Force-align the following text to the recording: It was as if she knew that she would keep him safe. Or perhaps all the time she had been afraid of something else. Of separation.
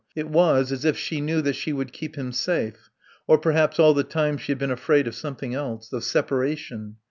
It 0.15 0.29
was 0.29 0.71
as 0.71 0.83
if 0.83 0.97
she 0.97 1.21
knew 1.21 1.43
that 1.43 1.53
she 1.55 1.71
would 1.71 1.93
keep 1.93 2.15
him 2.15 2.31
safe. 2.31 2.89
Or 3.27 3.37
perhaps 3.37 3.79
all 3.79 3.93
the 3.93 4.03
time 4.03 4.37
she 4.39 4.51
had 4.51 4.57
been 4.57 4.71
afraid 4.71 5.05
of 5.05 5.13
something 5.13 5.53
else. 5.53 5.93
Of 5.93 6.03
separation. 6.03 6.95